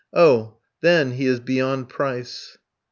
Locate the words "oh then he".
0.15-1.27